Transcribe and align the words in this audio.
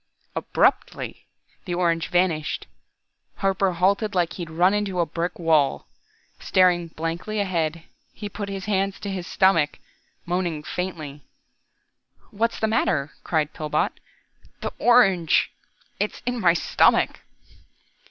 Abruptly, 0.35 1.27
the 1.65 1.75
orange 1.75 2.07
vanished. 2.07 2.65
Harper 3.35 3.73
halted 3.73 4.15
like 4.15 4.33
he'd 4.33 4.49
run 4.49 4.73
into 4.73 4.99
a 4.99 5.05
brick 5.05 5.37
wall. 5.37 5.85
Staring 6.39 6.87
blankly 6.87 7.39
ahead, 7.39 7.83
he 8.11 8.27
put 8.27 8.49
his 8.49 8.65
hands 8.65 8.99
to 9.01 9.11
his 9.11 9.27
stomach, 9.27 9.77
moaning 10.25 10.63
faintly. 10.63 11.21
"What's 12.31 12.59
the 12.59 12.65
matter?" 12.65 13.11
cried 13.23 13.53
Pillbot. 13.53 13.99
"The 14.61 14.73
orange 14.79 15.51
it's 15.99 16.23
in 16.25 16.39
my 16.41 16.53
stomach!" 16.55 17.19